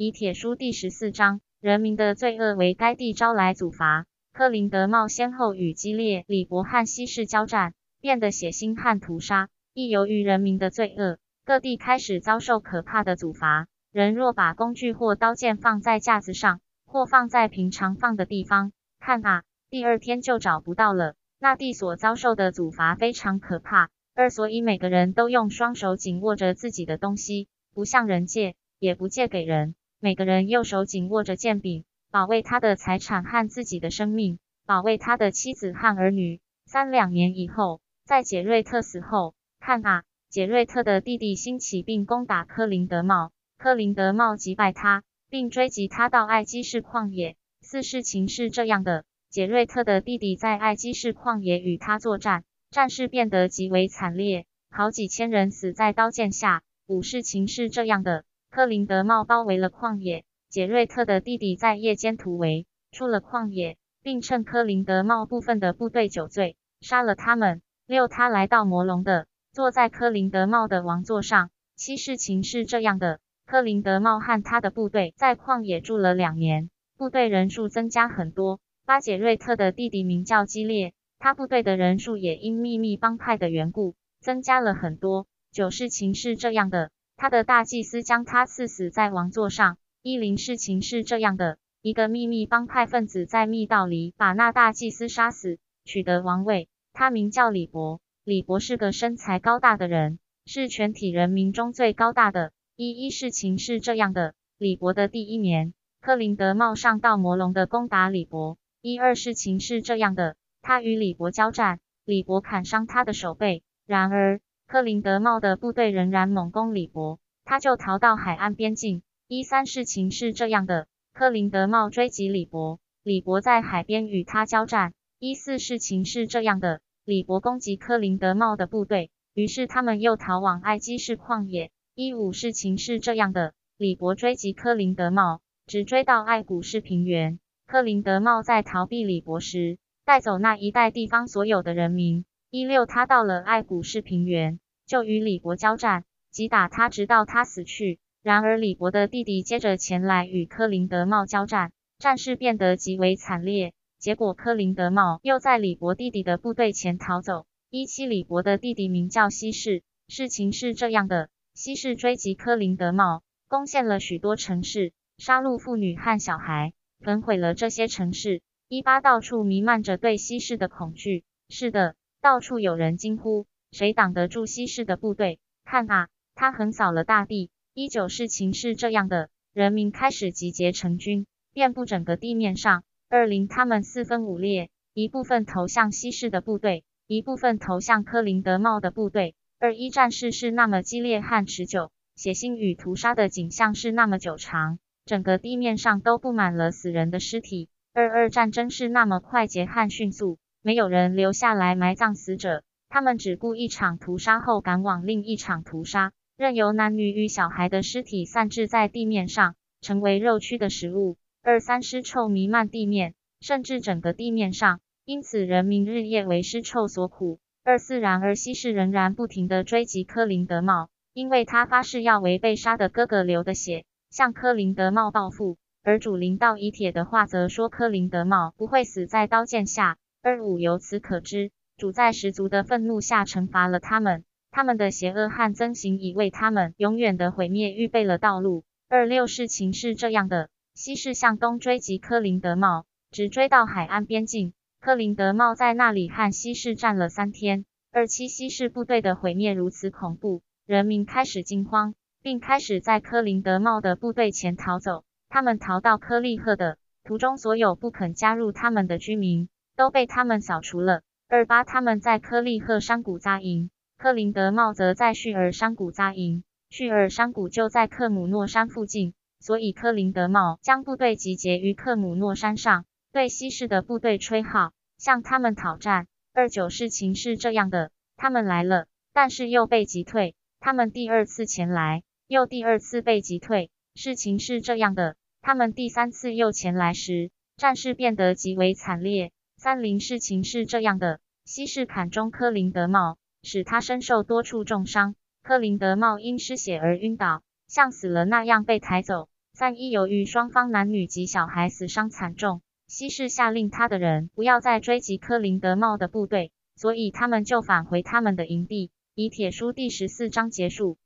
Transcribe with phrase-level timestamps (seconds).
[0.00, 4.06] 以铁书第十四章，人民的罪恶为该地招来阻罚。
[4.32, 9.48] 克林德茂先后与激烈李伯汉西氏交战，变得血腥和屠杀。
[9.74, 13.66] 亦由于人民的罪恶，各地开始遭受可怕的阻罚。
[13.90, 18.70] 人若把工具或刀剑放在架子上，或放在平常放的地方，
[19.00, 21.16] 看啊，第二天就找不到了。
[21.40, 23.90] 那地所遭受的阻罚非常可怕。
[24.14, 29.74] 二，所以每个人都用双手紧握着自己的东西，不向人借，也不借给人。
[30.00, 36.38] 每个人右手紧握着剑柄，保卫他的财产和自己的生命，保卫他的妻子和儿女。
[36.66, 47.34] 三两年以后，在杰瑞特死后，看啊，杰瑞特的弟弟兴起并攻打科林德茂，科林德茂击败他，并追击他到爱基市旷野。
[47.60, 56.62] 四事情是这样的：杰瑞特的弟弟在爱基市旷野与他作战，战事变得极为惨烈，好几千人死在刀剑下。
[56.86, 58.24] 五事情是这样的。
[58.50, 67.60] 科林德茂包围了旷野，杰瑞特的弟弟在夜间突围出了旷野，并趁科林德茂部分的部队酒醉，杀了他们。
[67.86, 71.50] 六，他来到魔龙的，坐在科林德茂的王座上。
[71.76, 78.60] 七，事情是这样的：科林德茂和他的部队在旷野住了两年，部队人数增加很多。
[78.86, 85.26] 巴杰瑞特的弟弟名叫激烈，他部队的人数也因秘密帮派的缘故增加了很多。
[85.52, 86.90] 九，事情是这样的。
[87.20, 89.76] 他的大祭司将他赐死在王座上。
[90.02, 96.68] 伊林事情是这样的：一个秘密帮派分子在密道里把那大祭司杀死，取得王位。
[96.92, 98.00] 他名叫李博。
[98.22, 102.52] 李博是个身材高大的人，是全体人民中最高大的。
[102.76, 108.58] 一一事情是这样的：李博的第一年，克林德茂上到魔龙的攻打李博。
[108.80, 113.64] 一二事情是这样的：他与李博交战，李博砍伤他的手背。
[113.86, 119.00] 然而克林德茂的部队仍然猛攻李伯，他就逃到海岸边境。
[119.26, 124.92] 一三事情是这样的：克林德茂追击李伯，李伯在海边与他交战。
[125.18, 131.70] 一四事情是这样的：李伯攻击克林德茂的部队，于是他们又逃往爱基市旷野。
[131.94, 137.40] 一五事情是这样的：李伯追击克林德茂，直追到爱古市平原。
[137.66, 142.26] 克林德茂在逃避李伯时，带走那一带地方所有的人民。
[142.50, 148.00] 一六，他到了爱古市平原，就与李伯交战，击打他，直到他死去。
[148.22, 153.74] 然而李伯的弟弟接着前来与科林德茂交战，战事变得极为惨烈。
[153.98, 157.44] 结果科林德茂又在李伯弟弟的部队前逃走。
[157.68, 159.82] 一七，李伯的弟弟名叫西士。
[160.08, 168.40] 事情是这样的：西士追击科林德茂，攻陷了许多城市，杀戮妇女和小孩，焚毁了这些城市。
[168.68, 171.24] 一八，到处弥漫着对西士的恐惧。
[171.50, 171.94] 是的。
[172.20, 175.40] 到处有人惊呼：“谁挡得住西式的部队？
[175.64, 182.82] 看啊，他横扫了大地！”一九事情是这样的：人民开始集结成军，遍布整个地面上。
[183.08, 189.34] 二零，他们四分五裂，一部分投向西式的部队，一部分投向科林德茂的部队。
[189.60, 197.68] 二一，战事是那么激烈和持久，血腥与屠杀的景象是那么久长，整个地面上都布满了死人的尸体。
[197.94, 200.38] 二二，战争是那么快捷和迅速。
[200.62, 211.16] 没有人留下来埋葬死者，他们只顾一场屠杀后赶往另一场屠杀，任由男女与小孩的尸体散置在地面上，成为肉蛆的食物。
[211.42, 217.40] 二三尸臭弥漫地面，甚至整个地面上，因此人民日夜为尸臭所苦。
[217.64, 225.58] 二四然而西施仍然不停地追击科林德茂，因为他发誓要为被杀的哥哥流的血向科林德茂报复。
[225.82, 229.96] 而主灵道以铁的话则说科林德茂不会死在刀剑下。
[230.22, 238.64] 二五由此可知，主在十足的愤怒下惩罚了他们，他们的邪恶和憎行已为他们永远的毁灭预备了道路。
[238.88, 244.54] 二六事情是这样的：西士向东追击科林德茂，直追到海岸边境。
[244.80, 247.64] 科林德茂在那里和西士战了三天。
[247.92, 255.04] 二七西士部队的毁灭如此恐怖，人民开始惊慌，并开始在科林德茂的部队前逃走。
[255.28, 259.48] 他们逃到科利赫的途中，所有不肯加入他们的居民。
[259.76, 261.02] 都被他们扫除了。
[261.30, 266.42] 二八，他们在科利赫山谷扎营，科林德茂则在叙尔山谷扎营。
[266.70, 276.06] 叙尔山谷就在克姆诺山附近，所以科林德茂将部队集结于克姆诺山上，对西式的部队吹号，向他们讨战。
[276.32, 280.34] 二九，事情是这样的，他们来了，但是又被击退。
[280.60, 283.70] 他们第二次前来，又第二次被击退。
[283.94, 289.30] 事情是这样的，他们第三次又前来时，战事变得极为惨烈。
[289.60, 295.16] 三零事情是这样的：西士砍中科林德茂，使他身受多处重伤。
[295.42, 299.28] 科林德茂因失血而晕倒，像死了那样被抬走。
[299.52, 308.92] 三一由于双方男女及小孩死伤惨重，西士下令他的人不要再追击科林德茂的部队，所以他们就返回他们的营地。
[309.16, 310.98] 以铁书第十四章结束。